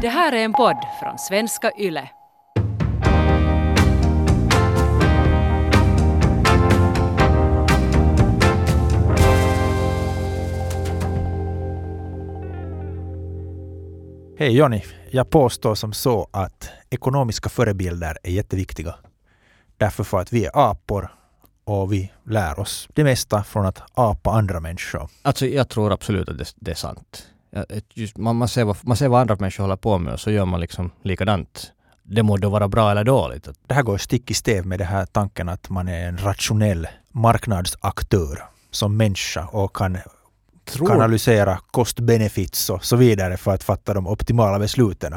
[0.00, 2.08] Det här är en podd från svenska YLE.
[14.38, 18.94] Hej Jonny, jag påstår som så att ekonomiska förebilder är jätteviktiga.
[19.76, 21.08] Därför för att vi är apor
[21.64, 25.08] och vi lär oss det mesta från att apa andra människor.
[25.22, 27.28] Alltså jag tror absolut att det, det är sant.
[27.94, 30.30] Just, man, man, ser vad, man ser vad andra människor håller på med och så
[30.30, 31.72] gör man liksom likadant.
[32.02, 33.48] Det må då vara bra eller dåligt.
[33.66, 36.88] Det här går stick i stäv med den här tanken att man är en rationell
[37.12, 39.98] marknadsaktör som människa och kan
[40.64, 45.14] Tror, kanalisera cost-benefits och så vidare för att fatta de optimala besluten.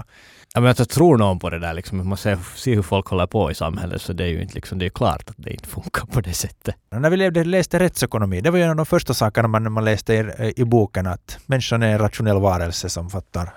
[0.54, 3.28] Ja, men alltså, tror någon på det där liksom, man ser, ser hur folk håller
[3.28, 5.68] på i samhället så det är ju inte liksom, det är klart att det inte
[5.68, 6.76] funkar på det sättet.
[6.90, 9.86] När vi levde, läste rättsekonomi, det var ju en av de första sakerna man, man
[9.86, 13.50] läste i, i boken att människan är en rationell varelse som fattar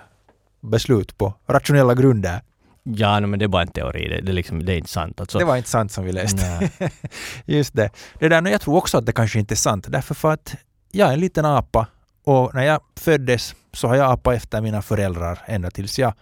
[0.61, 2.41] beslut på rationella grunder.
[2.83, 4.89] Ja, no, men det är bara en teori, det, det, är liksom, det är inte
[4.89, 5.19] sant.
[5.19, 6.69] Alltså, Det var inte sant som vi läste.
[7.45, 7.89] Just det.
[8.19, 10.55] Det där, no, jag tror också att det kanske inte är sant därför för att
[10.91, 11.87] jag är en liten apa
[12.23, 16.13] och när jag föddes så har jag apat efter mina föräldrar ända tills jag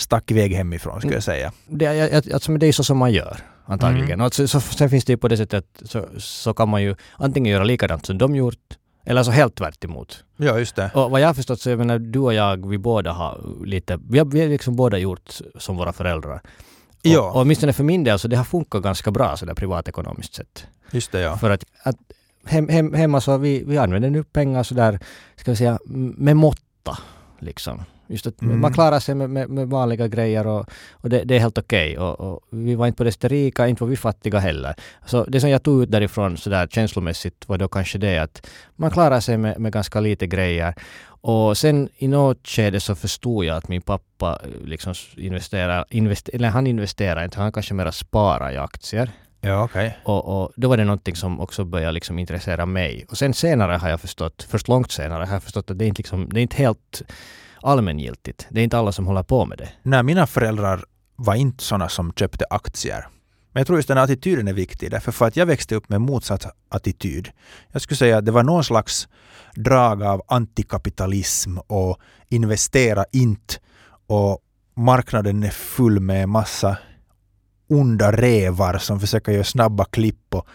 [0.00, 1.52] stack iväg hemifrån skulle jag säga.
[1.66, 4.10] det, jag, alltså, det är så som man gör antagligen.
[4.10, 4.26] Mm.
[4.26, 6.82] Och så, så, sen finns det ju på det sättet att så, så kan man
[6.82, 10.24] ju antingen göra likadant som de gjort eller så helt tvärt emot.
[10.36, 10.90] Ja, just det.
[10.94, 13.98] Och vad jag har förstått så jag menar, du och jag, vi båda har lite,
[14.10, 16.40] vi har, vi har liksom båda gjort som våra föräldrar.
[17.02, 17.30] Ja.
[17.30, 20.66] Och, åtminstone för min del så det har funkat ganska bra sådär privatekonomiskt sett.
[20.90, 21.36] Just det, ja.
[21.36, 21.96] För att, att
[22.44, 25.00] hem, hem, hemma så vi, vi använder nu pengar sådär,
[25.36, 26.98] ska vi säga, med måtta
[27.38, 27.82] liksom.
[28.10, 28.60] Just att Mm.
[28.60, 31.98] man klarar sig med, med, med vanliga grejer och, och det, det är helt okej.
[31.98, 34.74] Och, och vi var inte på det rika, inte var vi fattiga heller.
[35.06, 38.90] Så det som jag tog ut därifrån sådär känslomässigt var då kanske det att man
[38.90, 40.74] klarar sig med, med ganska lite grejer.
[41.22, 46.34] Och sen i något skede så förstod jag att min pappa eh, liksom investerar, invester,
[46.34, 49.10] eller han investerar inte, han kanske mera sparar i aktier.
[49.40, 49.98] Ja, okej.
[50.04, 53.06] Och, och då var det någonting som också började liksom intressera mig.
[53.10, 55.86] Och sen senare har jag förstått, först långt senare har jag förstått att det är
[55.88, 57.02] inte, liksom, det är inte helt
[57.62, 58.46] allmängiltigt.
[58.50, 59.68] Det är inte alla som håller på med det.
[59.82, 60.84] Nej, mina föräldrar
[61.16, 63.06] var inte sådana som köpte aktier.
[63.52, 65.88] Men jag tror just den här attityden är viktig, därför för att jag växte upp
[65.88, 67.30] med motsatt attityd.
[67.72, 69.08] Jag skulle säga att det var någon slags
[69.54, 71.98] drag av antikapitalism och
[72.28, 73.54] investera inte
[74.06, 74.38] och
[74.76, 76.76] marknaden är full med massa
[77.68, 80.46] onda revar som försöker göra snabba klipp och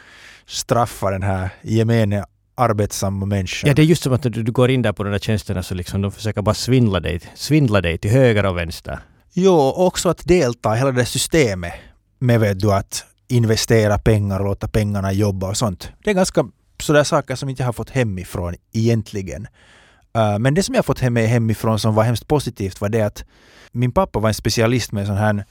[0.45, 3.67] straffa den här gemene arbetsamma människan.
[3.67, 5.63] Ja, det är just som att du, du går in där på de där tjänsterna
[5.63, 8.99] så liksom de försöker bara svindla dig, svindla dig till höger och vänster.
[9.33, 11.73] Jo, också att delta i hela det systemet
[12.19, 15.91] med vet du, att investera pengar och låta pengarna jobba och sånt.
[16.03, 16.45] Det är ganska
[16.81, 19.47] sådär saker som inte jag har fått hemifrån egentligen.
[20.17, 23.01] Uh, men det som jag har fått hem hemifrån som var hemskt positivt var det
[23.01, 23.23] att
[23.71, 25.45] min pappa var en specialist med sån här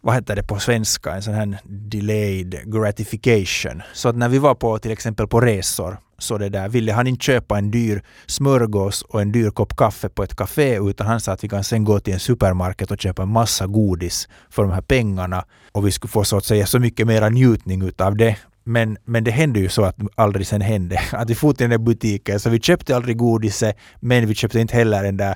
[0.00, 3.82] vad heter det på svenska, en sån här delayed gratification.
[3.92, 7.06] Så att när vi var på till exempel på resor så det där ville han
[7.06, 11.20] inte köpa en dyr smörgås och en dyr kopp kaffe på ett café utan han
[11.20, 14.62] sa att vi kan sen gå till en supermarket och köpa en massa godis för
[14.62, 18.16] de här pengarna och vi skulle få så att säga så mycket mera njutning utav
[18.16, 18.36] det.
[18.64, 21.00] Men, men det hände ju så att aldrig sen hände.
[21.12, 24.60] Att vi for till den där butiken så vi köpte aldrig godiset men vi köpte
[24.60, 25.34] inte heller den där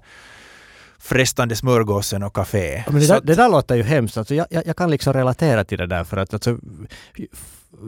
[1.03, 2.85] frestande smörgåsen och café.
[2.87, 4.17] Men det, där, att- det där låter ju hemskt.
[4.17, 6.59] Alltså jag, jag, jag kan liksom relatera till det där för att alltså,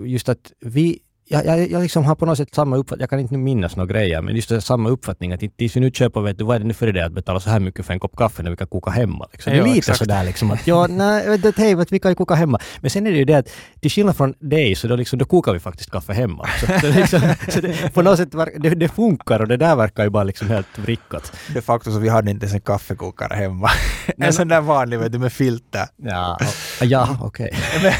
[0.04, 3.20] just att vi jag, jag, jag liksom har på något sätt samma uppfattning, jag kan
[3.20, 6.38] inte minnas några grejer, men just det, samma uppfattning att inte vi nu köper, vet
[6.38, 8.16] du, vad är det nu för idé att betala så här mycket för en kopp
[8.16, 9.28] kaffe när vi kan koka hemma?
[9.32, 9.52] Liksom.
[9.52, 9.98] Det är lite exakt.
[9.98, 12.58] sådär liksom att ja, nej, hej, vi kan ju koka hemma.
[12.80, 13.48] Men sen är det ju det att
[13.80, 16.48] till skillnad från dig så då, liksom, då kokar vi faktiskt kaffe hemma.
[16.60, 20.04] Så, så, liksom, så det, på något sätt, det, det funkar och det där verkar
[20.04, 21.32] ju bara liksom helt vrickat.
[21.54, 23.70] De facto så vi hade inte ens en kaffekokare hemma.
[24.18, 25.86] en sån där vanlig vet du, med filter.
[25.96, 26.38] Ja,
[26.80, 27.54] och, ja okej.
[27.82, 27.92] men,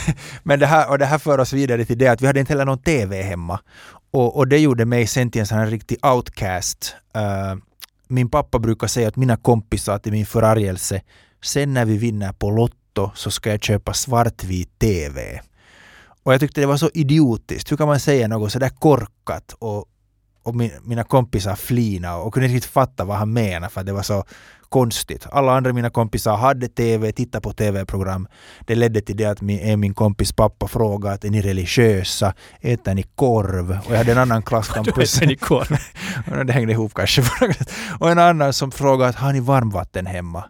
[0.42, 2.52] men det här, och det här för oss vidare till det att vi hade inte
[2.52, 3.60] heller någon TV hemma.
[4.10, 6.94] Och, och det gjorde mig sen till en sån här riktig outcast.
[7.16, 7.60] Uh,
[8.08, 11.00] min pappa brukar säga att mina kompisar till min förargelse,
[11.44, 15.40] sen när vi vinner på Lotto så ska jag köpa svartvit TV.
[16.22, 17.72] Och jag tyckte det var så idiotiskt.
[17.72, 19.84] Hur kan man säga något sådär korkat och,
[20.44, 23.86] och min, mina kompisar flina och kunde inte riktigt fatta vad han menar för att
[23.86, 24.24] det var så
[24.68, 25.26] konstigt.
[25.32, 28.28] Alla andra mina kompisar hade TV, tittade på TV-program.
[28.66, 32.34] Det ledde till det att min, min kompis pappa frågade att är ni religiösa?
[32.60, 33.78] Äter ni korv?
[33.86, 35.22] Och jag hade en annan klasskompis.
[35.22, 35.78] i korv.
[36.46, 37.22] det hängde ihop kanske.
[38.00, 40.44] och en annan som frågade att har ni varmvatten hemma?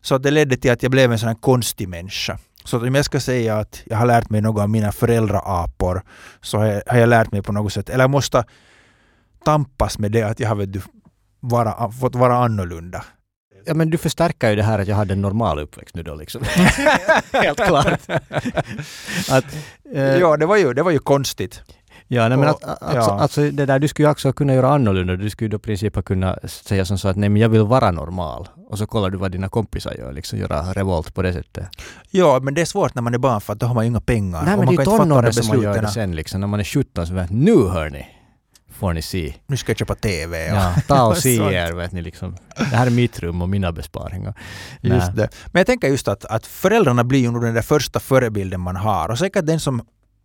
[0.00, 2.38] Så det ledde till att jag blev en sån här konstig människa.
[2.64, 6.02] Så om jag ska säga att jag har lärt mig något av mina föräldraapor
[6.40, 8.44] så har jag, har jag lärt mig på något sätt, eller jag måste
[9.52, 10.80] tampas med det att jag har vet du,
[11.40, 13.04] vara, fått vara annorlunda.
[13.66, 16.14] ja, men du förstärker ju det här att jag hade en normal uppväxt nu då
[16.14, 16.42] liksom.
[17.32, 18.00] Helt klart.
[19.30, 19.44] att,
[19.94, 21.62] eh, Ja, det var ju, det var ju konstigt.
[22.10, 23.20] Ja, nej, men Och- att, alltså, ja.
[23.20, 25.16] alltså det där, du skulle ju också kunna göra annorlunda.
[25.16, 27.48] Du skulle ju då i princip ha kunnat säga som så att nej men jag
[27.48, 28.48] vill vara normal.
[28.70, 31.68] Och så kollar du vad dina kompisar gör, liksom göra revolt på det sättet.
[32.10, 33.88] Ja, men det är svårt när man är barn för att då har man ju
[33.90, 34.42] inga pengar.
[34.44, 36.40] nej och men man det är tonåren som man gör det sen liksom.
[36.40, 38.06] När man är 17 så vet nu hörni,
[38.78, 39.34] får ni se.
[39.46, 40.46] Nu ska jag köpa TV.
[40.48, 42.36] Ja, ta och se er, vet ni liksom.
[42.56, 44.34] Det här är mitt rum och mina besparingar.
[44.82, 45.28] Just det.
[45.46, 48.76] Men jag tänker just att, att föräldrarna blir ju nog den där första förebilden man
[48.76, 49.08] har.
[49.08, 49.82] Och säkert den som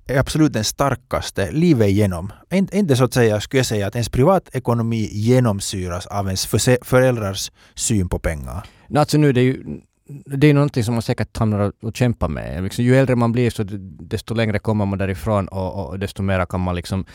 [0.08, 2.32] är absolut den starkaste livet igenom.
[2.72, 6.46] Inte, så att säga, skulle jag säga, att ens privatekonomi genomsyras av ens
[6.82, 8.64] föräldrars syn på pengar.
[8.90, 9.64] No, alltså nu det är ju
[10.26, 12.64] det är någonting som man säkert hamnar och- och kämpar med.
[12.64, 13.64] Liksom, ju äldre man blir så
[14.00, 17.06] desto längre kommer man därifrån och, och desto mer kan man liksom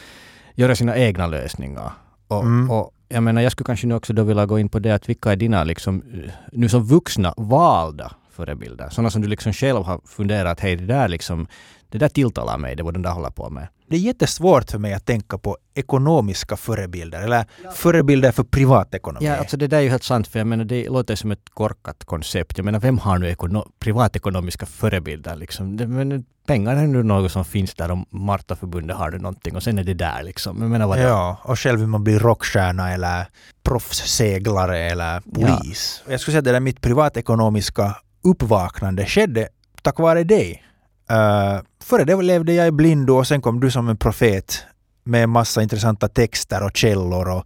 [0.59, 1.93] göra sina egna lösningar.
[2.29, 2.71] Och, Mm.
[2.71, 5.09] och jag menar, jag skulle kanske nu också då vilja gå in på det att
[5.09, 8.89] vilka är dina liksom, eh, nu som vuxna valda förebilder?
[8.89, 11.47] Sådana som du liksom själv har funderat, hej det där liksom,
[11.91, 13.69] det där tilltalar mig, det vad den där håller på med.
[13.91, 17.45] Det är jättesvårt för mig att tänka på ekonomiska förebilder eller
[17.75, 19.27] förebilder för privatekonomi.
[19.27, 21.49] Ja, alltså det där är ju helt sant, för jag menar det låter som ett
[21.55, 22.59] korkat koncept.
[22.59, 25.77] Jag menar, vem har nu ekono- privatekonomiska förebilder liksom?
[25.77, 29.63] Det, men pengar är nu något som finns där och Martaförbundet har du någonting och
[29.63, 30.63] sen är det där liksom.
[30.63, 33.27] Jag menar vad Ja, och själv vill man bli rockstjärna eller
[33.63, 36.03] proffsseglare eller polis.
[36.09, 39.49] Jag skulle säga att det där mitt privatekonomiska uppvaknande skedde
[39.83, 40.65] tack vare dig.
[41.13, 44.65] Uh, före det levde jag i blindo och sen kom du som en profet
[45.05, 47.45] med en massa intressanta texter och källor och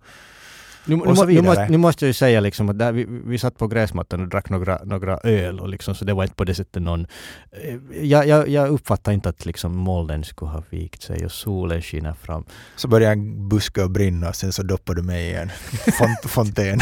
[0.84, 1.46] Nu, nu, Och så må- nu, vidare.
[1.46, 4.28] måste, nu måste jag ju säga liksom att där vi, vi satt på gräsmattan och
[4.28, 7.06] drack några, några öl och liksom, så det var inte på det sättet någon...
[7.62, 11.82] eh, Jag, jag, jag uppfattar inte att liksom molnen skulle ha vikt sig och solen
[11.82, 12.44] skiner fram.
[12.76, 15.50] så började en buske att brinna och sen så doppade du mig i en
[15.98, 16.80] font- fontän.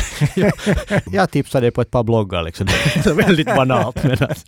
[1.07, 2.67] Jag tipsade på ett par bloggar liksom.
[2.67, 4.45] Det är väldigt banalt men att,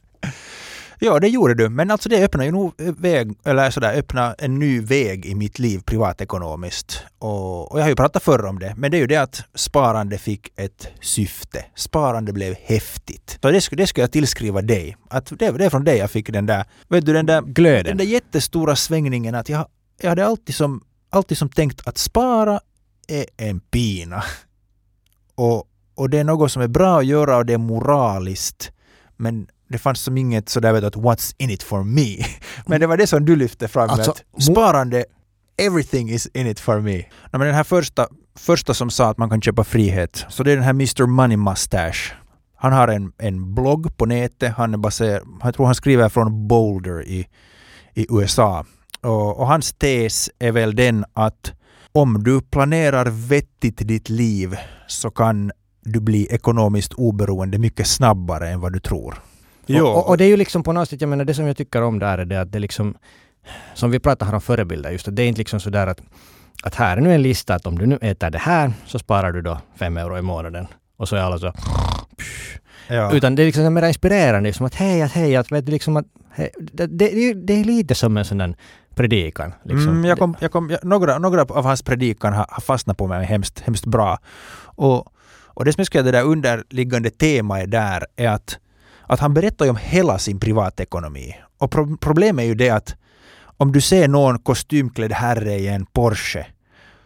[1.04, 1.69] Ja, det gjorde du.
[1.69, 5.58] Men alltså det öppnade ju nog väg, eller sådär, öppna en ny väg i mitt
[5.58, 7.02] liv privatekonomiskt.
[7.19, 9.44] Och, och jag har ju pratat förr om det, men det är ju det att
[9.54, 11.64] sparande fick ett syfte.
[11.75, 13.38] Sparande blev häftigt.
[13.43, 14.96] Så det skulle, det skulle jag tillskriva dig.
[15.10, 17.52] Att det, det är från dig jag fick den där, vet du, den där, den
[17.52, 17.96] glöden.
[17.96, 19.66] där jättestora svängningen att jag,
[20.00, 22.60] jag hade alltid som, alltid som tänkt att spara
[23.08, 24.22] är en pina.
[25.34, 25.64] Och,
[25.94, 28.72] och det är något som är bra att göra och det är moraliskt.
[29.16, 32.24] Men det fanns som inget sådär vet att what's in it for me.
[32.66, 33.90] Men det var det som du lyfte fram.
[33.90, 35.04] Alltså, att sparande,
[35.58, 36.96] everything is in it for me.
[37.30, 38.06] Ja, men den här första,
[38.38, 41.36] första som sa att man kan köpa frihet, så det är den här Mr Money
[41.36, 42.14] Mustache.
[42.56, 44.52] Han har en, en blogg på nätet.
[44.56, 47.26] Han är baserad, jag tror han skriver från Boulder i,
[47.94, 48.64] i USA.
[49.00, 51.52] Och, och hans tes är väl den att
[51.92, 58.60] om du planerar vettigt ditt liv så kan du bli ekonomiskt oberoende mycket snabbare än
[58.60, 59.22] vad du tror.
[59.80, 61.56] Och, och, och det är ju liksom på något sätt, jag menar det som jag
[61.56, 62.94] tycker om där är det att det liksom,
[63.74, 66.00] som vi pratade här om förebilder, just att det är inte liksom sådär att,
[66.62, 69.32] att här är nu en lista att om du nu äter det här så sparar
[69.32, 70.66] du då fem euro i månaden.
[70.96, 71.52] Och så är alla så,
[72.88, 73.12] ja.
[73.12, 75.96] utan det är liksom mer inspirerande, liksom att hej, att hej, att vet du liksom
[75.96, 78.54] att, hej, det, det, det, är- är lite som en sån där
[78.94, 79.52] predikan.
[79.64, 79.88] Liksom.
[79.88, 83.06] Mm, jag kom, jag kom, jag, några, några av hans predikan har, har fastnat på
[83.06, 84.18] mig hemskt, hemskt bra.
[84.64, 85.06] Och,
[85.54, 88.58] och det som jag skulle säga, det där underliggande temat där är att,
[89.12, 91.37] att han berättar ju om hela sin privatekonomi.
[91.59, 92.95] Och pro, problemet är ju det att
[93.57, 96.47] om du ser någon kostymklädd herre i en Porsche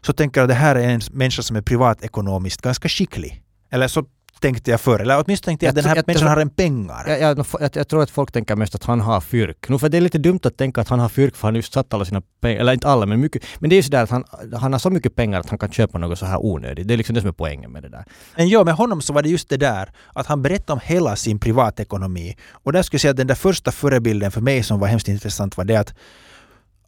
[0.01, 3.43] så tänker du att det här är en människa som är privatekonomiskt ganska skicklig.
[3.71, 4.05] Eller så
[4.41, 5.01] tänkte jag förr.
[5.01, 7.09] Eller åtminstone tänkte jag, Jag att den här jag människan har en pengar.
[7.09, 9.69] Jag, jag, jag, tror att folk tänker mest att han har fyrk.
[9.69, 11.57] Nu för det är lite dumt att tänka att han har fyrk för han har
[11.57, 13.45] just satt alla sina pengar, eller inte alla men mycket.
[13.59, 15.73] Men det är ju sådär att han, han har så mycket pengar att han kan
[15.73, 16.89] köpa något så här onödigt.
[16.89, 18.05] Det är liksom det som är poängen med det där.
[18.37, 21.17] Men ja, med honom så var det just det där att han berättade om hela
[21.17, 22.37] sin privatekonomi.
[22.51, 25.09] Och där skulle jag säga att den där första förebilden för mig som var hemskt
[25.09, 25.95] intressant var det att,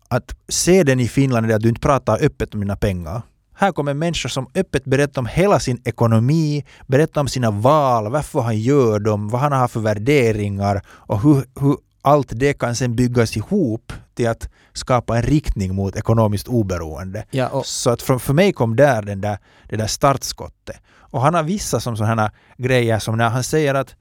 [0.08, 3.22] att se den i Finland är att du inte pratar öppet om dina pengar.
[3.60, 8.10] Här kommer en människa som öppet berättar om hela sin ekonomi, berättar om sina val,
[8.10, 12.74] varför han gör dem, vad han har för värderingar och hur, hur allt det kan
[12.74, 17.24] sen byggas ihop till att skapa en riktning mot ekonomiskt oberoende.
[17.30, 19.38] Ja, och, Så att för, för mig kom där den där,
[19.68, 20.76] det där startskottet.
[20.88, 23.94] Och han har vissa som sådana grejer som när han säger att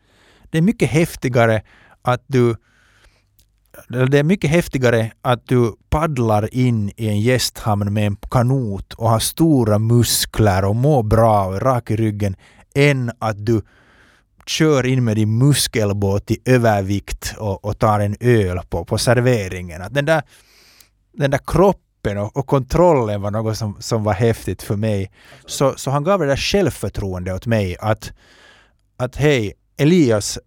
[0.49, 1.61] det är mycket häftigare
[2.01, 2.55] att du
[3.87, 9.09] det är mycket häftigare att du paddlar in i en gästhamn med en kanot och
[9.09, 12.35] har stora muskler och mår bra och är rak i ryggen
[12.75, 13.61] än att du
[14.45, 19.81] kör in med din muskelbåt i övervikt och, och tar en öl på, på serveringen.
[19.81, 20.21] Att den där,
[21.13, 25.11] den där kroppen och, och kontrollen var något som, som var häftigt för mig.
[25.45, 28.11] Så, så han gav det där självförtroende åt mig att,
[28.97, 30.39] att hej, Elias,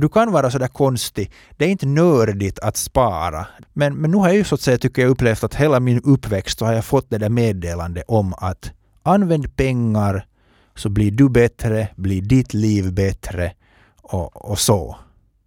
[0.00, 1.32] du kan vara sådär konstig.
[1.56, 3.46] Det är inte nördigt att spara.
[3.72, 6.00] Men, men nu har jag ju så att säga, tycker jag, upplevt att hela min
[6.04, 10.26] uppväxt så har jag fått det där meddelandet om att använd pengar
[10.74, 13.52] så blir du bättre, blir ditt liv bättre
[14.02, 14.96] och, och så.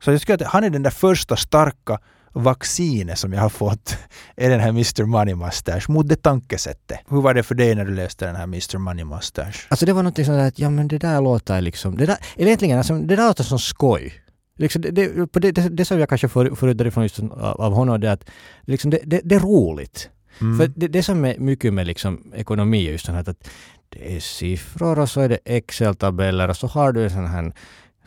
[0.04, 2.00] Så jag tycker att han är den där första starka
[2.34, 3.98] vaccinet som jag har fått
[4.36, 7.00] är den här Mr Money Mustache mot det tankesättet.
[7.10, 9.68] Hur var det för dig när du läste den här Mr Money Mustache?
[9.70, 12.18] Alltså det var något sånt där att ja men det där låter liksom, det där,
[12.36, 14.22] eller egentligen alltså, det där låter som skoj.
[14.62, 18.00] Liksom det, det, det, det, som jag kanske får, ut därifrån just av, av honom
[18.00, 18.30] det är att
[18.62, 20.10] liksom det, är roligt.
[20.42, 20.58] Mm.
[20.58, 23.50] För det, det som är mycket med liksom ekonomi är just sånt här att
[23.90, 27.54] det är siffror och så är det Excel-tabeller och så har du en sån här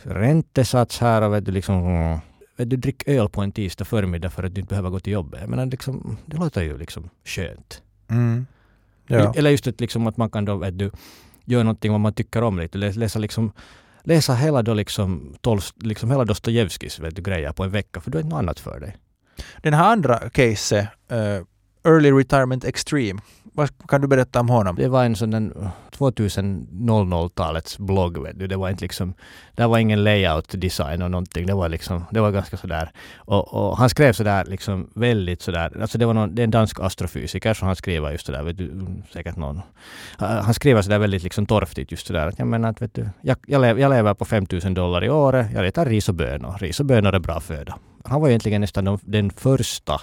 [0.02, 2.18] räntesats här och vet du liksom
[2.56, 5.12] vet du, drick öl på en tisdag förmiddag för att du inte behöver gå till
[5.12, 5.40] jobbet.
[5.40, 7.82] Jag menar, liksom, det låter ju liksom skönt.
[8.08, 8.46] Mm.
[9.06, 9.34] Ja.
[9.37, 10.90] Eller just att, liksom, att man kan då, vet du,
[11.44, 12.78] göra någonting vad man tycker om lite.
[12.78, 13.52] Läsa, liksom,
[14.04, 18.18] läsa hela då liksom, tolv, liksom hela Dostojevskijs du, grejer på en vecka för då
[18.18, 18.96] är det något annat för dig.
[19.62, 21.42] Den här andra caset, uh,
[21.84, 24.76] Early Retirement Extreme, vad kan du berätta om honom?
[24.76, 28.47] Det var en sån där 2000-talets blogg vet du.
[28.47, 29.15] Det var inte liksom,
[29.55, 31.47] det var ingen layout design och någonting.
[31.47, 32.91] Det var liksom, det var ganska sådär.
[33.17, 36.51] Och, och han skrev sådär liksom väldigt sådär, alltså det var någon, det är en
[36.51, 39.61] dansk astrofysiker som han skriver just sådär, vet du, mm, säkert någon.
[40.19, 43.61] Han skriver sådär väldigt liksom torftigt just sådär jag menar att vet du, jag, jag,
[43.61, 46.59] lever, jag lever på 5000 dollar i året, jag äter ris och bönor.
[46.59, 47.79] Ris och bönor är bra föda.
[48.05, 50.01] Han var egentligen nästan den första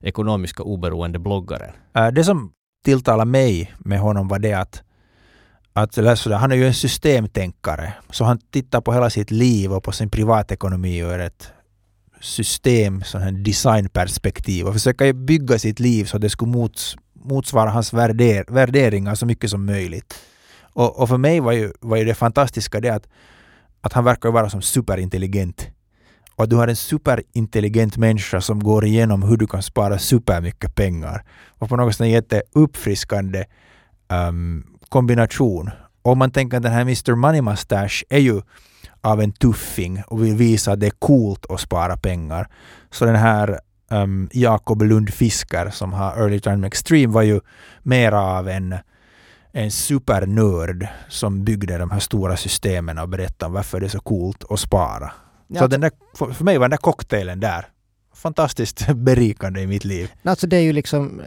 [0.00, 1.72] ekonomiska oberoende bloggaren.
[1.96, 2.52] Äh, det som
[2.84, 4.82] tilltalade mig med honom var det att,
[5.82, 7.92] att eller sådär, han är ju en systemtänkare.
[8.10, 11.52] Så han tittar på hela sitt liv och på sin privatekonomi ur ett
[12.20, 17.70] system, sån här designperspektiv och försöker bygga sitt liv så att det skulle mots, motsvara
[17.70, 20.14] hans värder, värderingar så mycket som möjligt.
[20.60, 23.08] Och, och, för mig var ju, var ju det fantastiska det att,
[23.80, 25.68] att han verkar vara som superintelligent
[26.36, 30.74] och att du har en superintelligent människa som går igenom hur du kan spara supermycket
[30.74, 31.24] pengar.
[31.48, 33.44] Och på något sätt en jätteuppfriskande
[34.08, 35.70] um, kombination.
[36.02, 38.42] Om man tänker att den här Mr Money Mustache är ju
[39.00, 42.48] av en tuffing och vill visa att det är coolt att spara pengar.
[42.90, 47.40] Så den här um, Jakob Lund Fisker som har Early Time Extreme var ju
[47.82, 48.74] mer av en,
[49.52, 54.44] en supernörd som byggde de här stora systemen och berättade varför det är så coolt
[54.50, 55.12] att spara.
[55.46, 55.90] Ja, så den där,
[56.34, 57.66] för mig var den där cocktailen där
[58.18, 60.12] fantastiskt berikande i mitt liv.
[60.22, 61.22] Alltså det är ju liksom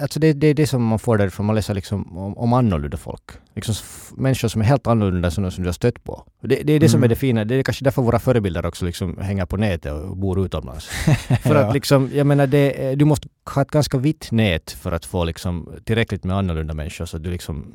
[0.00, 2.96] Alltså det, det är det som man får därifrån, man läser liksom om, om annorlunda
[2.96, 3.22] folk.
[3.54, 3.74] Liksom
[4.16, 6.24] människor som är helt annorlunda som, som du har stött på.
[6.40, 6.88] Det, det är det mm.
[6.88, 9.92] som är det fina, det är kanske därför våra förebilder också liksom hänger på nätet
[9.92, 10.86] och bor utomlands.
[11.42, 11.66] för ja.
[11.66, 15.24] att liksom, jag menar det, du måste ha ett ganska vitt nät för att få
[15.24, 17.74] liksom tillräckligt med annorlunda människor så att du liksom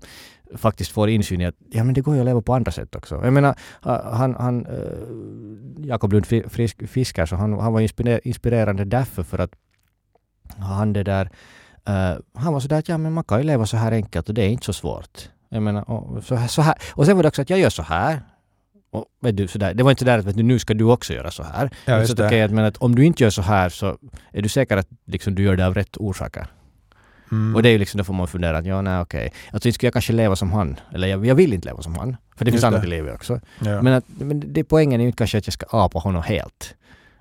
[0.55, 2.95] faktiskt får insyn i att ja, men det går ju att leva på andra sätt
[2.95, 3.22] också.
[3.24, 6.25] Jag menar, han, han äh, Jakob Lund
[6.88, 7.81] Fisker, så han, han var
[8.27, 9.51] inspirerande därför för att
[10.57, 11.29] han det där
[11.89, 14.33] Uh, han var sådär att ja, men man kan ju leva så här enkelt och
[14.35, 15.29] det är inte så svårt.
[15.49, 16.75] Jag menar, och, så här, så här.
[16.93, 18.21] och sen var det också att jag gör så här.
[18.91, 19.73] Och, vet du, sådär.
[19.73, 21.69] Det var inte sådär att vet du, nu ska du också göra så här.
[21.85, 23.97] Ja, så att, okay, att, men att om du inte gör så här så
[24.31, 26.47] är du säker att liksom, du gör det av rätt orsaker.
[27.31, 27.55] Mm.
[27.55, 29.27] Och det är ju liksom, då får man fundera att ja, nej okej.
[29.27, 29.39] Okay.
[29.51, 30.79] Alltså inte skulle jag kanske leva som han.
[30.93, 32.17] Eller jag, jag vill inte leva som han.
[32.35, 33.39] För det finns annat i livet också.
[33.59, 33.81] Ja.
[33.81, 36.75] Men, att, men det, poängen är ju inte kanske att jag ska apa honom helt.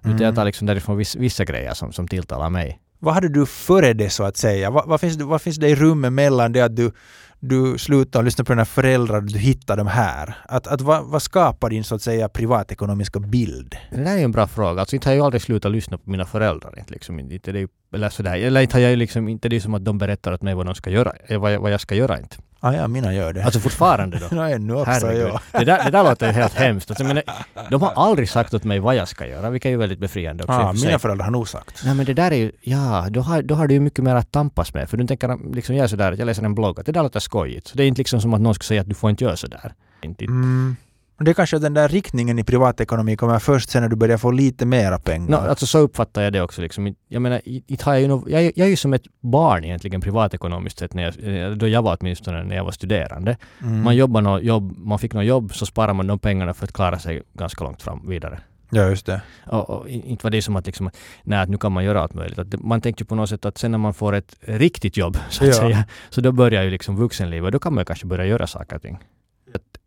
[0.04, 0.16] Mm.
[0.16, 2.80] Utan jag tar liksom därifrån vissa, vissa grejer som, som tilltalar mig.
[3.04, 4.70] Vad hade du före det så att säga?
[4.70, 6.92] Vad, vad, finns, vad finns det i rummet mellan det att du,
[7.40, 10.36] du slutar lyssna på dina föräldrar och du hittar dem här?
[10.48, 13.76] Att, att vad, vad skapar din så att säga privatekonomiska bild?
[13.90, 14.80] Det där är en bra fråga.
[14.80, 16.78] Alltså inte har jag aldrig slutat lyssna på mina föräldrar.
[16.78, 18.36] Inte, liksom, inte det, eller sådär.
[18.36, 20.66] Eller inte har jag liksom, inte det är som att de berättar åt mig vad
[20.66, 22.36] de ska göra, eh, vad jag, vad jag ska göra inte.
[22.64, 23.44] Ah, ja, mina gör det.
[23.44, 24.26] Alltså fortfarande då?
[24.36, 25.40] no, ännu också, ja.
[25.52, 26.90] det, där, det där låter ju helt hemskt.
[26.90, 27.22] Alltså, men,
[27.70, 30.44] de har aldrig sagt åt mig vad jag ska göra, vilket är ju väldigt befriande
[30.44, 30.52] också.
[30.52, 31.82] Ah, mina föräldrar har nog sagt.
[31.84, 34.14] Nej men det där är ju, ja, då har, då har du ju mycket mer
[34.14, 34.90] att tampas med.
[34.90, 37.20] För du tänker, liksom jag är sådär, jag läser en blogg, att det där låter
[37.20, 37.66] skojigt.
[37.68, 39.36] Så det är inte liksom som att någon ska säga att du får inte göra
[39.36, 39.74] sådär.
[40.02, 40.76] Inte, mm.
[41.24, 44.30] Det är kanske den där riktningen i privatekonomi kommer först sen när du börjar få
[44.30, 45.28] lite mera pengar.
[45.28, 46.62] No, alltså så uppfattar jag det också.
[46.62, 46.94] Liksom.
[47.08, 50.94] Jag menar, jag, ju no, jag, jag är ju som ett barn egentligen privatekonomiskt sett,
[50.94, 53.36] när jag, eh, då jag var åtminstone när jag var studerande.
[53.62, 53.82] Mm.
[53.82, 56.72] Man jobbar något jobb, man fick något jobb, så sparar man de pengarna för att
[56.72, 58.40] klara sig ganska långt fram vidare.
[58.74, 59.22] Ja, just det.
[59.46, 60.90] Och, och inte var det som att liksom,
[61.22, 62.38] nej, att nu kan man göra allt möjligt.
[62.38, 65.44] Att man tänkte på något sätt att sen när man får ett riktigt jobb, så
[65.44, 65.54] att ja.
[65.54, 67.52] säga, så då börjar ju liksom vuxenlivet.
[67.52, 68.98] Då kan man kanske börja göra saker och ting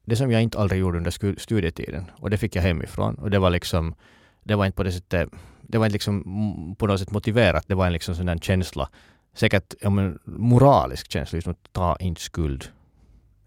[0.06, 3.40] det som jag inte aldrig gjorde under studietiden och det fick jag hemifrån och det
[3.40, 3.96] var liksom
[4.44, 5.30] det var inte på det sättet
[5.62, 7.64] det var inte liksom på något sätt motiverat.
[7.68, 8.90] Det var en liksom sån där känsla
[9.36, 12.66] säkert ja, men, moralisk känsla, liksom att ta inte skuld.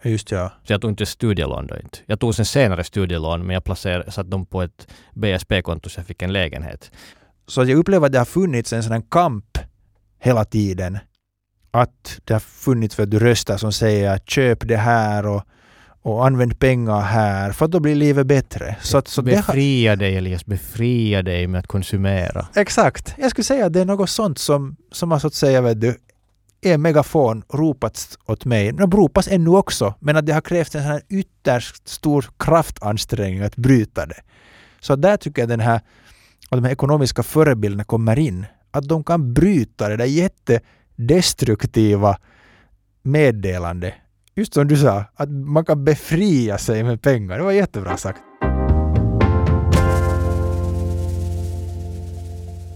[0.02, 0.52] Just ja.
[0.64, 1.98] Så jag tog inte studielån då inte.
[2.06, 6.06] Jag tog sen senare studielån men jag placerade, satte dem på ett BSP-konto så jag
[6.06, 6.90] fick en lägenhet.
[7.46, 9.58] Så jag upplever att det har funnits en sån här kamp
[10.18, 10.98] hela tiden.
[11.70, 15.42] Att det har funnits för att du röstar som säger att köp det här och,
[16.02, 18.76] och använd pengar här för att då blir livet bättre.
[18.80, 22.46] Så, att, så det har, befria dig Elias, befria dig med att konsumera.
[22.54, 23.14] exakt.
[23.18, 25.80] Jag skulle säga att det är något sånt som, som har så att säga vet
[25.80, 25.96] du,
[26.60, 28.72] är megafon ropats åt mig.
[28.72, 33.56] Det ropas ännu också, men att det har krävt en här ytterst stor kraftansträngning att
[33.56, 34.20] bryta det.
[34.80, 35.76] Så där tycker jag den här,
[36.50, 38.46] att de här ekonomiska förebilderna kommer in.
[38.70, 42.18] Att de kan bryta det där jättedestruktiva
[43.02, 43.94] meddelande.
[44.38, 47.38] Just som du sa, att man kan befria sig med pengar.
[47.38, 48.18] Det var jättebra sagt.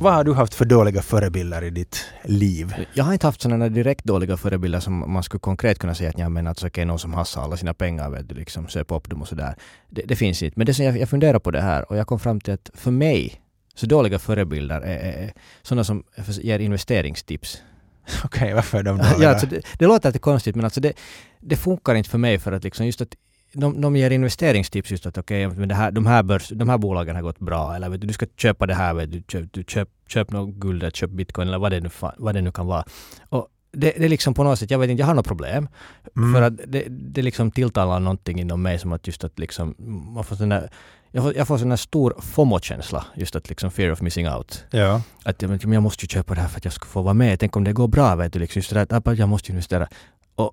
[0.00, 2.75] Vad har du haft för dåliga förebilder i ditt liv?
[2.95, 6.19] Jag har inte haft sådana direkt dåliga förebilder som man skulle konkret kunna säga att
[6.19, 8.92] jag menar att alltså, okej, någon som hassar alla sina pengar, vet du, liksom söp
[8.92, 9.54] upp dem och sådär.
[9.90, 10.59] Det, det finns inte.
[10.59, 12.71] Men det som jag, jag funderar på det här och jag kom fram till att
[12.75, 13.40] för mig
[13.75, 17.62] så dåliga förebilder är, är, är sådana som ger investeringstips.
[18.25, 19.30] Okej, varför är de Ja, dåliga?
[19.30, 20.92] alltså det, det låter lite konstigt men alltså det,
[21.40, 23.14] det funkar inte för mig för att liksom just att
[23.52, 26.78] de, de ger investeringstips just att okej, men det här, de, här börs, de här
[26.78, 29.52] bolagen har gått bra eller vet du, du ska köpa det här, vet du, köp,
[29.52, 32.66] du köp, köp något guld, köp bitcoin eller vad det nu, vad det nu kan
[32.66, 32.85] vara.
[33.28, 35.68] Och det, det är liksom på något sätt, jag vet inte, jag har något problem.
[36.16, 36.35] Mm.
[36.35, 39.75] För att det, det liksom tilltalar någonting inom mig som att just att liksom,
[40.14, 40.71] man får sån där,
[41.12, 44.64] jag får, jag får sån där stor FOMO-känsla, just att liksom fear of missing out.
[44.71, 45.02] Ja.
[45.25, 47.14] Att jag, men jag måste ju köpa det här för att jag ska få vara
[47.14, 47.40] med.
[47.40, 48.38] Tänk om det går bra, vet du.
[48.38, 49.88] Liksom, just det där, att jag måste investera.
[50.35, 50.52] Och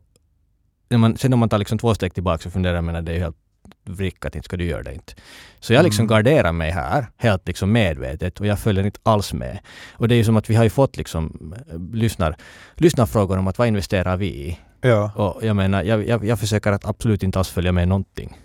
[0.89, 3.13] när man, sen om man tar liksom två steg tillbaka så funderar man att det
[3.13, 3.37] är helt
[3.85, 5.13] vrickat, inte ska du göra det inte.
[5.59, 6.07] Så jag liksom Mm.
[6.15, 9.59] garderar mig här, helt liksom medvetet och jag följer inte alls med.
[9.93, 12.35] Och det är ju som att vi har ju fått liksom eh, lyssnar,
[12.75, 14.59] lyssnarfrågor om att vad investerar vi i?
[14.81, 18.37] Ja, Och jag menar, jag, jag, jag försöker att absolut inte alls följa med någonting.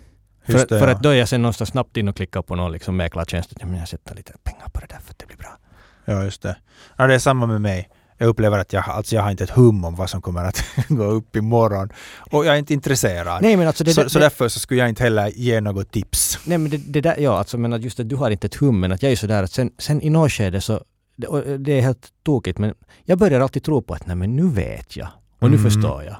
[0.45, 0.67] För, det.
[0.67, 0.93] för ja.
[0.93, 3.53] att då är jag sen någonstans snabbt in och klickar på någon liksom mäklartjänst.
[3.59, 5.57] Ja, men jag sätter lite pengar på det där för att det blir bra.
[6.05, 6.57] Ja, just det.
[6.97, 7.89] Ja, det är samma med mig.
[8.17, 10.63] Jag upplever att jag, alltså jag har inte ett hum om vad som kommer att
[10.89, 11.89] gå upp imorgon.
[12.31, 13.41] Och jag är inte intresserad.
[13.41, 15.91] Nej men alltså det, så, det, så därför så skulle jag inte heller ge något
[15.91, 16.39] tips.
[16.45, 18.55] Nej men det, det där, ja alltså men att just att du har inte ett
[18.55, 20.83] hum men att jag är sådär att sen, sen i något skede så,
[21.15, 24.49] det, det är helt tokigt men jag börjar alltid tro på att nej men nu
[24.49, 25.07] vet jag
[25.39, 25.71] och nu Mm.
[25.71, 26.15] förstår jag.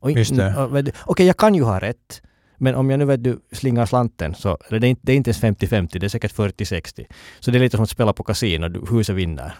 [0.00, 0.92] Och Just det.
[1.04, 2.22] Okej jag kan ju ha rätt
[2.60, 5.30] men om jag nu vet du slingar slanten så det är inte, det är inte
[5.30, 7.06] ens 50-50 det är säkert 40-60.
[7.40, 9.54] Så det är lite som att spela på kasino, huset vinner.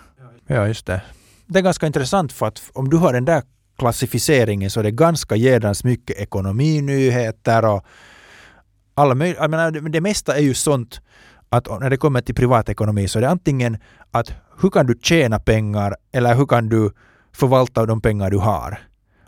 [0.47, 1.03] Ja, just det.
[1.47, 3.43] Det är ganska intressant för att om du har den där
[3.79, 7.85] klassificeringen så är det ganska jädrans mycket ekonominyheter och
[8.95, 11.01] alla möjliga, jag menar, det, det mesta är ju sånt
[11.49, 13.79] att när det kommer till privatekonomi så är det antingen
[14.11, 14.33] att
[14.63, 16.91] hur kan du tjäna pengar eller hur kan du
[17.33, 18.79] förvalta de pengar du har.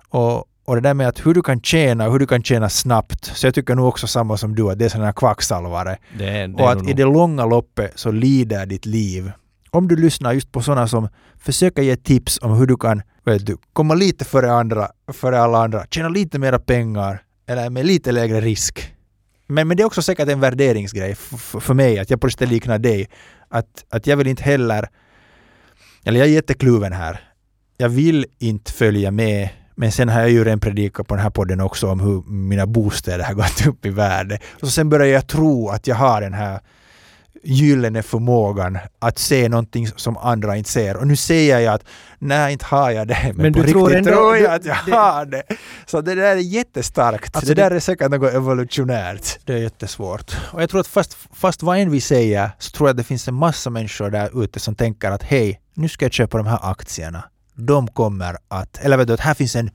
[0.08, 2.68] Och, och det där med att hur du kan tjäna och hur du kan tjäna
[2.68, 3.24] snabbt.
[3.24, 5.98] Så jag tycker nog också samma som du att det är sådana här kvacksalvare.
[6.18, 9.32] Det är, det Och att nog- i det långa loppet så lider ditt liv.
[9.70, 11.08] Om du lyssnar just på sådana som
[11.38, 15.58] försöker ge tips om hur du kan vet du, komma lite före, andra, före alla
[15.58, 18.94] andra, tjäna lite mera pengar eller med lite lägre risk.
[19.46, 21.14] Men, men det är också säkert en värderingsgrej
[21.60, 23.08] för mig, att jag på det liknar dig.
[23.48, 24.88] Att, att jag vill inte heller,
[26.04, 27.20] eller jag är jättekluven här.
[27.76, 31.30] Jag vill inte följa med men sen har jag ju redan predikat på den här
[31.30, 34.38] podden också om hur mina bostäder har gått upp i värde.
[34.62, 36.60] Och sen börjar jag tro att jag har den här
[37.44, 40.96] gyllene förmågan att se någonting som andra inte ser.
[40.96, 41.84] Och nu säger jag att
[42.18, 43.18] nej, inte har jag det.
[43.26, 45.42] Men, Men på du tror riktigt ändå- tror jag att jag det- har det.
[45.86, 47.36] Så det där är jättestarkt.
[47.36, 49.38] Alltså det det- där är säkert något evolutionärt.
[49.44, 50.36] Det är jättesvårt.
[50.52, 53.04] Och jag tror att fast, fast vad än vi säger så tror jag att det
[53.04, 56.46] finns en massa människor där ute som tänker att hej, nu ska jag köpa de
[56.46, 57.24] här aktierna.
[57.54, 59.70] De kommer att, eller vet du, att här finns en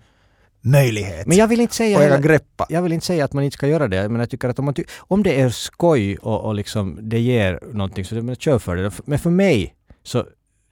[0.62, 1.28] möjlighet.
[1.28, 2.66] Men jag vill inte säga och jag kan greppa.
[2.70, 4.66] jag vill inte säga att man inte ska göra det, men jag tycker att om,
[4.66, 8.36] man ty- om det är skoj och, och liksom det ger någonting så det, men
[8.36, 8.92] kör för det.
[9.06, 10.26] Men för mig så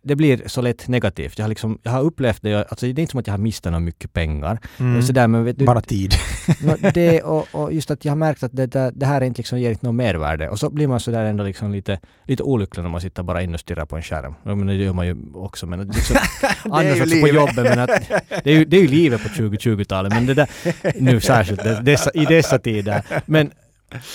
[0.05, 1.37] det blir så lätt negativt.
[1.37, 3.37] Jag har, liksom, jag har upplevt det, alltså det är inte som att jag har
[3.37, 4.59] mistat några mycket pengar.
[4.77, 5.01] Mm.
[5.01, 6.13] Sådär, men vet du, Bara tid.
[6.93, 9.39] det, och, och just att jag har märkt att det, där, det här är inte
[9.39, 10.49] liksom, ger inte något mervärde.
[10.49, 13.53] Och så blir man sådär ändå liksom lite, lite olycklig när man sitter bara inne
[13.53, 14.33] och stirrar på en skärm.
[14.43, 15.65] Menar, det gör man ju också.
[15.65, 16.17] Men liksom,
[16.63, 17.55] annars också på jobbet.
[17.55, 18.09] Men att,
[18.43, 20.13] det, är ju, det är ju livet på 2020-talet.
[20.13, 20.49] Men det där,
[20.95, 23.03] nu särskilt det, dessa, i dessa tider.
[23.25, 23.51] Men,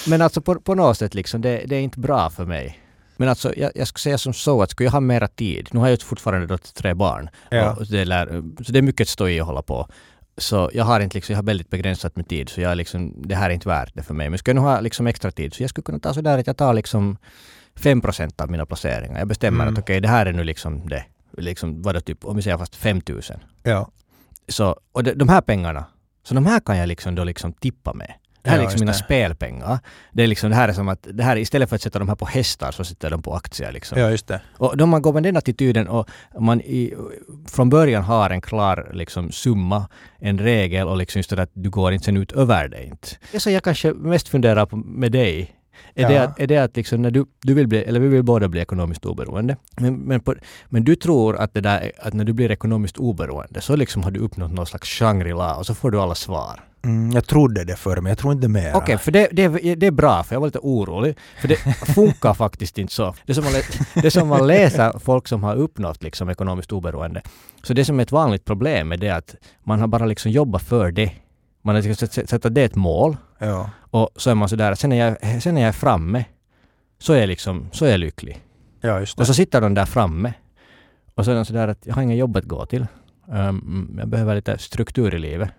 [0.06, 2.80] men alltså på, på något sätt liksom, det, det är inte bra för mig.
[3.20, 5.80] Men alltså jag, jag skulle säga som så att skulle jag ha mera tid, nu
[5.80, 7.76] har jag fortfarande då tre barn, Ja.
[7.90, 8.26] det lär,
[8.64, 9.88] så det är mycket stoj att hålla på.
[10.36, 13.34] Så jag har inte liksom, jag har väldigt begränsat med tid, så jag liksom, det
[13.34, 14.30] här är inte värt det för mig.
[14.30, 16.46] Men skulle jag nu ha liksom extra tid, så jag skulle kunna ta sådär att
[16.46, 17.16] jag tar liksom
[17.74, 19.18] 5% av mina placeringar.
[19.18, 19.74] Jag bestämmer Mm.
[19.74, 21.04] att okej, det här är nu liksom det.
[21.36, 23.36] Liksom, vad det typ, om vi säger fast 5000.
[23.62, 23.90] Ja.
[24.48, 25.84] Så, och de, de här pengarna,
[26.22, 28.12] Så de här kan jag liksom då liksom tippa med.
[28.42, 28.98] Det här är Ja, liksom mina det.
[28.98, 29.78] spelpengar.
[30.12, 32.08] Det är liksom det här är som att, det här istället för att sätta de
[32.08, 33.98] här på hästar så sätter de på aktier liksom.
[34.00, 34.40] Ja, just det.
[34.56, 36.08] Och då man går med den attityden och
[36.40, 36.94] man i,
[37.48, 41.70] från början har en klar liksom, summa, en regel och liksom just det att du
[41.70, 43.08] går inte sen ut över det inte.
[43.32, 45.56] Det som jag kanske mest funderar på med dig
[45.94, 46.22] är, det Ja.
[46.22, 48.60] att, är det att liksom när du, du vill bli, eller vi vill båda bli
[48.60, 49.56] ekonomiskt oberoende.
[49.80, 50.34] Men, men, på,
[50.68, 54.10] men du tror att det där, att när du blir ekonomiskt oberoende så liksom har
[54.10, 56.60] du uppnått någon slags Shangri-La och så får du alla svar.
[56.84, 58.74] Mm, jag trodde det förr, men jag tror inte mer.
[58.76, 61.16] Okej, för det, det, är- det är bra, för jag var lite orolig.
[61.40, 61.56] För det
[61.94, 63.14] funkar faktiskt inte så.
[63.26, 63.52] Det som man,
[64.02, 67.22] det som man läser folk som har uppnått liksom ekonomiskt oberoende.
[67.62, 70.62] Så det som är ett vanligt problem är det att man har bara liksom jobbat
[70.62, 71.12] för det.
[71.62, 73.70] Man har liksom sett- sett att det är ett mål Ja.
[73.90, 76.24] och så är man sådär, sen när jag, sen när jag är framme
[76.98, 78.40] så är jag liksom, så är jag lycklig.
[78.80, 79.20] ja, just det.
[79.22, 80.32] Och så sitter de där framme
[81.14, 82.86] och så är de sådär att jag har inget jobb att gå till.
[83.32, 85.50] Um, jag behöver lite struktur i livet.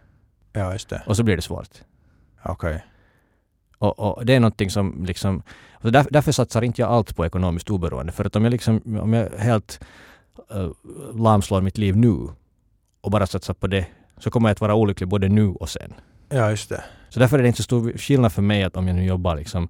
[0.54, 1.04] Ja, just det.
[1.06, 1.70] Och så blir det svårt.
[2.44, 2.86] Okej.
[3.78, 5.44] Och, och det är någonting som liksom...
[5.82, 8.12] Där, därför satsar inte jag allt på ekonomiskt oberoende.
[8.12, 9.80] För att om jag liksom, om jag helt
[10.56, 10.72] uh,
[11.16, 12.28] lamslår mitt liv nu
[13.02, 13.86] och bara satsar på det
[14.18, 15.94] så kommer jag att vara olycklig både nu och sen.
[16.30, 16.84] Ja, just det.
[17.10, 19.36] Så därför är det inte så stor skillnad för mig att om jag nu jobbar
[19.36, 19.70] liksom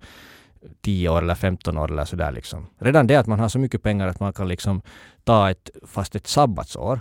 [0.82, 2.68] 10 år eller 15 år eller sådär liksom.
[2.80, 4.82] Redan det att man har så mycket pengar att man kan liksom
[5.24, 7.00] ta ett, fast ett sabbatsår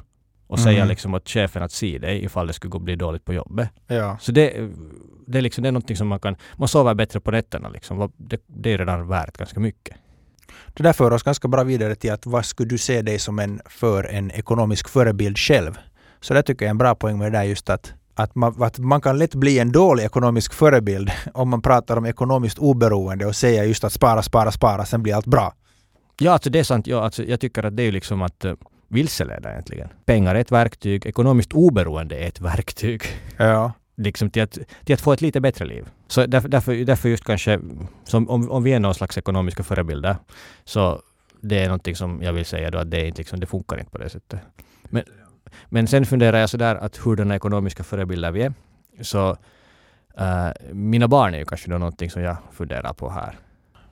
[0.51, 0.89] och säga Mhm.
[0.89, 3.69] liksom åt chefen att se dig ifall det skulle gå bli dåligt på jobbet.
[3.87, 4.19] Ja.
[4.21, 4.69] Så det,
[5.27, 6.37] det, är liksom, det är någonting som man kan...
[6.57, 8.13] Man sover bättre på nätterna liksom.
[8.17, 9.97] Det, det är redan värt ganska mycket.
[10.75, 13.39] Det där för oss ganska bra vidare till att vad skulle du se dig som
[13.39, 15.79] en för en ekonomisk förebild själv?
[16.21, 18.63] Så det tycker jag är en bra poäng med det där just att, att, man,
[18.63, 23.27] att man kan lätt bli en dålig ekonomisk förebild om man pratar om ekonomiskt oberoende
[23.27, 25.53] och säger just att spara, spara, spara, sen blir allt bra.
[26.23, 26.87] Ja, alltså det är sant.
[26.87, 28.53] Ja, alltså, jag tycker att det är liksom att uh,
[28.91, 29.89] vilseleda egentligen.
[30.05, 31.07] Pengar är ett verktyg.
[31.07, 33.03] Ekonomiskt oberoende är ett verktyg.
[33.37, 33.73] Ja.
[33.97, 35.89] Liksom till att, till att få ett lite bättre liv.
[36.07, 37.61] Så därför, därför, därför just kanske,
[38.05, 40.17] som, om, om vi är någon slags ekonomiska förebilder,
[40.65, 41.03] så
[41.41, 43.79] det är någonting som jag vill säga då att det, är inte liksom, det funkar
[43.79, 44.41] inte på det sättet.
[44.83, 45.03] Men,
[45.69, 48.53] men sen funderar jag sådär att hurdana ekonomiska förebilder vi är.
[49.01, 49.37] Så
[50.19, 53.39] eh, mina barn är ju kanske då någonting som jag funderar på här.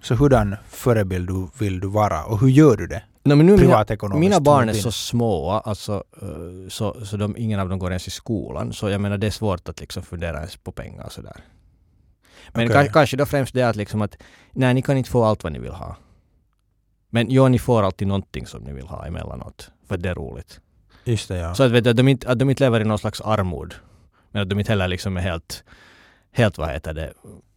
[0.00, 3.02] Så hurdan förebild du, vill du vara och hur gör du det?
[3.24, 4.20] No, men nu mina, Privatekonomiskt.
[4.20, 8.08] mina barn är så små, alltså, eh, så, så de, ingen av dem går ens
[8.08, 8.72] i skolan.
[8.72, 11.36] Så jag menar det är svårt att liksom fundera ens på pengar och sådär.
[12.52, 14.16] Men ka- kanske då främst det att liksom att
[14.52, 15.96] nej, ni kan inte få allt vad ni vill ha.
[17.10, 19.70] Men jo, ni får alltid någonting som ni vill ha emellanåt.
[19.88, 20.60] För det är roligt.
[21.04, 21.54] Just det, ja.
[21.54, 23.74] Så att, vet att, de inte, att de inte lever i någon slags armod.
[24.30, 25.64] Men att de inte heller liksom är helt,
[26.32, 27.12] helt vad heter det,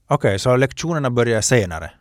[0.07, 1.91] Okej, så lektionerna börjar senare?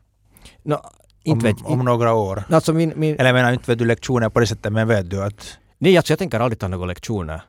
[0.62, 0.76] no,
[1.22, 2.44] inte om, vet om några år?
[2.50, 5.10] Alltså min, min, Eller jag menar inte vet du lektioner på det sättet, men vet
[5.10, 5.58] du att...
[5.78, 7.42] Nej, alltså jag tänker aldrig ta några lektioner.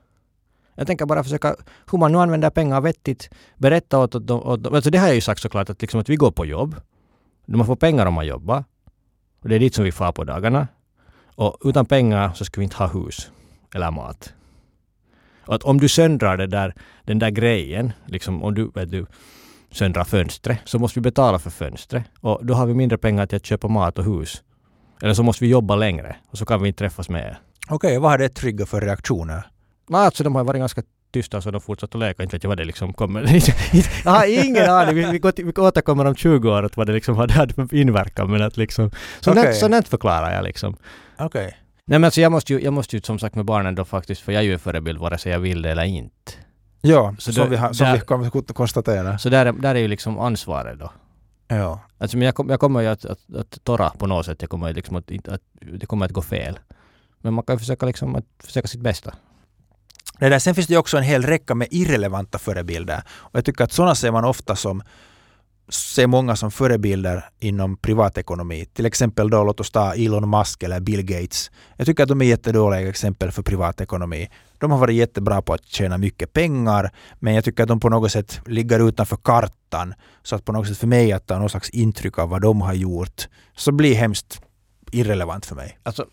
[0.76, 1.56] Jag tänker bara försöka,
[1.92, 4.68] hur man nu använder pengar vettigt, berätta åt, åt, dem- åt.
[4.68, 6.76] Alltså det har jag ju sagt såklart att, liksom att vi går på jobb.
[7.46, 8.64] Man får pengar om man jobbar.
[9.42, 10.68] Och det är dit som vi far på dagarna.
[11.36, 13.32] Och utan pengar så ska vi inte ha hus
[13.76, 14.34] eller mat.
[15.46, 16.74] Och att om du söndrar det där,
[17.06, 19.06] den där grejen, liksom om du, vet du
[19.72, 22.04] söndrar fönstret, så måste vi betala för fönstret.
[22.20, 24.44] Och då har vi mindre pengar till att köpa mat och hus.
[25.02, 27.36] Eller så måste vi jobba längre och så kan vi inte träffas med
[27.70, 29.44] Okej, vad har det triggat för reaktioner?
[29.90, 32.24] Nej, alltså de har varit ganska tysta så de fortsatt att leka.
[32.24, 33.22] Inte vet jag vad det liksom kommer...
[34.06, 34.96] jag har ingen aning.
[34.96, 38.32] Vi, vi, vi återkommer om 20 år att vad det liksom hade, hade för inverkan.
[38.32, 38.92] Men att liksom...
[39.20, 39.54] Sånt okay.
[39.54, 40.78] sånt förklarar jag liksom.
[41.18, 41.58] Okej.
[41.86, 44.22] Nej men alltså jag måste ju, jag måste ju som sagt med barnen då faktiskt,
[44.22, 46.32] för jag är ju en förebild vare sig jag vill det eller inte.
[46.82, 49.18] Ja, Så som, då- vi, har, som där- vi kan konstatera.
[49.18, 50.92] Så där, är- där är ju liksom ansvaret då.
[51.48, 51.80] Ja.
[51.98, 54.42] Alltså men jag, kom, jag kommer ju att, att, att torra på något sätt.
[54.42, 55.42] Jag kommer liksom att, att,
[55.80, 56.60] det kommer att gå fel.
[57.20, 59.14] Men man kan ju försöka liksom att försöka sitt bästa.
[60.20, 63.04] Det där, sen finns det ju också en hel räcka med irrelevanta förebilder.
[63.10, 64.84] Och jag tycker att sådana ser man ofta som
[65.74, 68.66] ser många som förebilder inom privatekonomi.
[68.74, 71.52] Till exempel då låt oss ta Elon Musk eller Bill Gates.
[71.78, 74.30] Jag tycker att de är jättedåliga exempel för privatekonomi.
[74.58, 77.90] De har varit jättebra på att tjäna mycket pengar men jag tycker att de på
[77.90, 79.94] något sätt ligger utanför kartan.
[80.24, 82.62] Så att på något sätt för mig att ta någon slags intryck av vad de
[82.62, 84.42] har gjort så blir hemskt
[84.92, 85.78] irrelevant för mig.
[85.84, 86.06] Alltså,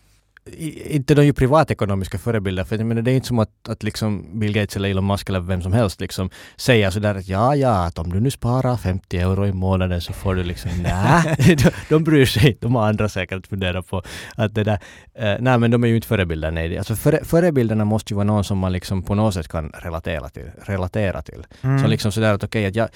[0.57, 3.83] inte de är ju privatekonomiska förebilder, för jag menar, det är inte som att, att
[3.83, 7.55] liksom Bill Gates eller Elon Musk eller vem som helst liksom säger sådär att ja,
[7.55, 11.35] ja, att om du nu sparar 50 euro i månaden så får du liksom, nej,
[11.55, 12.59] de, de bryr sig inte.
[12.61, 14.03] De har andra säkert funderat på
[14.35, 14.79] att det där,
[15.13, 16.77] eh, nej men de är ju inte förebilder, nej.
[16.77, 20.29] Alltså före, förebilderna måste ju vara någon som man liksom på något sätt kan relatera
[20.29, 20.51] till.
[20.61, 21.45] Relatera till.
[21.61, 21.79] Mm.
[21.79, 22.89] Så liksom sådär att okej, att jag,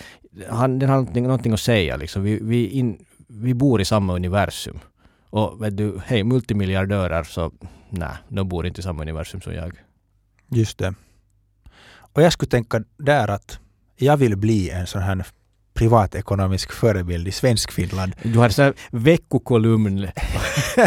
[0.49, 2.23] han, den har någonting, någonting att säga liksom.
[2.23, 4.79] Vi, vi, in, vi bor i samma universum.
[5.33, 7.51] Och vet du, hej, multimiljardörer så
[7.89, 9.73] nej, de bor inte i samma universum som jag.
[10.49, 10.93] Just det.
[11.95, 13.59] Och jag skulle tänka där att
[13.95, 15.25] jag vill bli en sån här
[15.73, 18.15] privatekonomisk förebild i Svenskfinland.
[18.23, 20.01] Du har en veckokolumn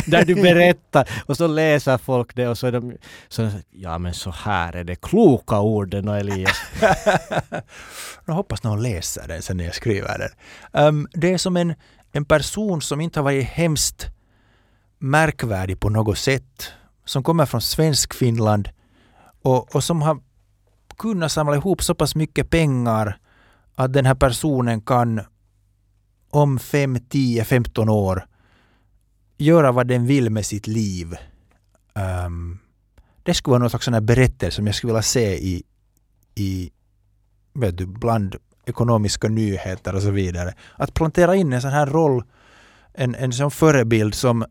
[0.06, 2.96] där du berättar och så läser folk det och så är de
[3.28, 6.62] så, ja men så här är det kloka orden och Elias.
[8.26, 10.86] jag hoppas någon läser den sen när jag skriver den.
[10.86, 11.74] Um, det är som en,
[12.12, 14.10] en person som inte har varit hemskt
[14.98, 16.72] märkvärdig på något sätt.
[17.04, 18.68] Som kommer från Svenskfinland
[19.42, 20.20] och, och som har
[20.96, 23.18] kunnat samla ihop så pass mycket pengar
[23.74, 25.20] att den här personen kan
[26.30, 28.26] om 5, 10, 15 år
[29.38, 31.16] göra vad den vill med sitt liv.
[32.26, 32.58] Um,
[33.22, 35.62] det skulle vara någon slags sån berättelse som jag skulle vilja se i,
[36.34, 36.70] i
[37.52, 40.54] vet du, bland ekonomiska nyheter och så vidare.
[40.76, 42.24] Att plantera in en sån här roll,
[42.92, 44.44] en, en sån förebild som,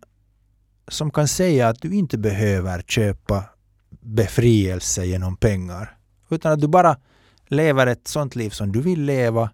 [0.88, 3.44] som kan säga att du inte behöver köpa
[4.02, 5.98] befrielse genom pengar.
[6.30, 6.98] Utan att du bara
[7.48, 9.50] lever ett sånt liv som du vill leva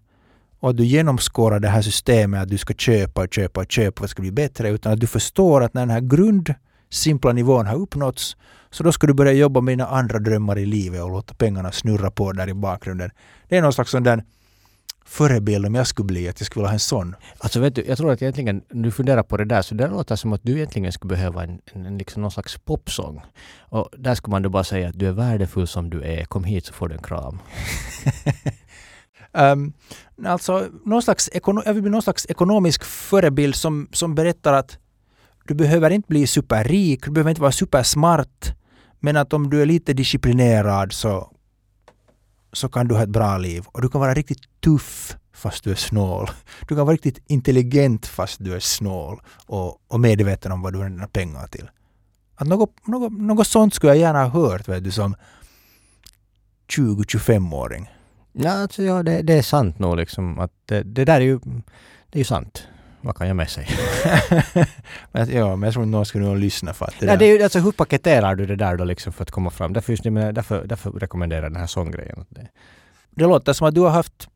[0.60, 4.00] och att du genomskårar det här systemet att du ska köpa och köpa och köpa
[4.00, 6.54] för att det ska bli bättre utan att du förstår att när den här grund
[6.90, 8.36] simpla nivån har uppnåtts
[8.70, 11.72] så då ska du börja jobba med dina andra drömmar i livet och låta pengarna
[11.72, 13.10] snurra på där i bakgrunden.
[13.48, 14.24] Det är någon slags sån där
[15.04, 17.14] förebild om jag skulle bli, att jag skulle vilja ha en sån.
[17.38, 20.16] Alltså vet du, jag tror att egentligen, du funderar på det där, så det låter
[20.16, 23.22] som att du egentligen skulle behöva en, en, en liksom någon slags popsång.
[23.60, 26.44] Och där skulle man då bara säga att du är värdefull som du är, kom
[26.44, 27.38] hit så får du en kram.
[29.32, 29.72] um,
[30.26, 31.30] alltså, någon slags,
[31.64, 34.78] jag vill bli någon slags ekonomisk förebild som, som berättar att
[35.44, 38.54] du behöver inte bli superrik, du behöver inte vara supersmart,
[39.00, 41.31] men att om du är lite disciplinerad så
[42.52, 43.64] så kan du ha ett bra liv.
[43.66, 46.30] Och du kan vara riktigt tuff fast du är snål.
[46.68, 50.78] Du kan vara riktigt intelligent fast du är snål och, och medveten om vad du
[50.78, 51.70] har dina pengar till.
[52.34, 55.14] Att något, något, något sånt skulle jag gärna ha hört vet du, som
[56.76, 57.90] 20-25-åring.
[58.32, 60.38] Ja, alltså, ja det, det, är sant nog liksom.
[60.38, 61.38] Att det, det där är ju,
[62.10, 62.66] det är ju sant
[63.02, 63.66] vad kan jag med säga?
[65.12, 67.24] men, ja, men jag tror inte någon skulle nog lyssna för att det, ja, det
[67.24, 69.72] är ju, alltså, Hur paketerar du det där då liksom för att komma fram?
[69.72, 72.24] Därför, just, menar, därför, därför rekommenderar jag den här sånggrejen.
[72.28, 72.48] Det.
[73.10, 74.28] det låter som att du har haft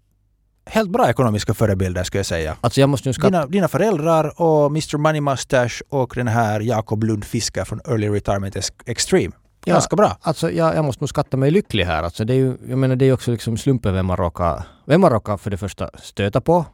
[0.67, 2.57] helt bra ekonomiska förebilder skulle jag säga.
[2.61, 7.05] Alltså jag måste nu dina, dina föräldrar och Mr Money Mustache och den här Jakob
[7.05, 9.33] Lund Fisker från Early Retirement Extreme.
[9.65, 10.17] Ja, Ganska bra.
[10.21, 12.03] Alltså jag, jag måste nog skatta mig lycklig här.
[12.03, 15.01] Alltså det är ju, jag menar det är också liksom slumpen vem man råkar, vem
[15.01, 16.65] man råkar för det första stöta på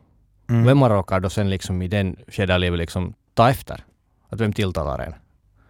[0.53, 0.67] Mm.
[0.67, 3.85] Vem man råkar då sen liksom i den skedet av livet liksom ta efter.
[4.29, 5.15] Att vem tilltalar en.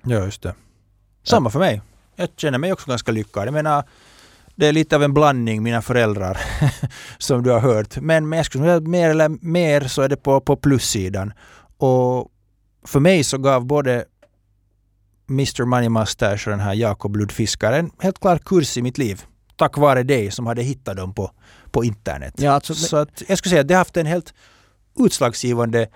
[0.03, 0.55] Ja, just det.
[1.23, 1.83] Samma för mig.
[2.17, 3.47] Jag känner mig också ganska lyckad.
[3.47, 3.85] Jag menar,
[4.55, 6.39] det är lite av en blandning, mina föräldrar,
[7.19, 7.97] som du har hört.
[7.97, 11.33] Men, men jag skulle säga att mer eller mer så är det på, på plussidan.
[11.77, 12.29] Och
[12.87, 14.05] för mig så gav både
[15.31, 19.23] Mr Money Mustache och den här Jakob Ludfiskar en helt klar kurs i mitt liv.
[19.57, 21.31] Tack vare dig som hade hittat dem på,
[21.71, 22.35] på internet.
[22.37, 24.35] Ja, alltså, så att jag skulle säga att det har haft en helt
[24.99, 25.87] utslagsgivande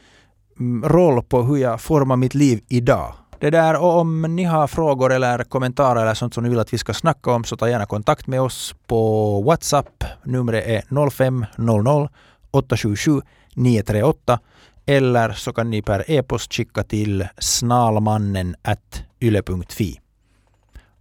[0.58, 3.14] mm, roll på hur jag formar mitt liv idag.
[3.40, 6.72] Det där, och om ni har frågor eller kommentarer eller sånt som ni vill att
[6.72, 10.04] vi ska snacka om så ta gärna kontakt med oss på WhatsApp.
[10.24, 12.08] Numret är 0500
[12.50, 13.20] 877
[13.54, 14.38] 938
[14.86, 18.56] eller så kan ni per e-post skicka till snalmannen
[19.20, 20.00] yle.fi.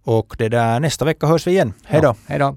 [0.04, 1.72] Och det där, nästa vecka hörs vi igen.
[1.84, 2.08] Hej då!
[2.08, 2.56] Ja, hej då!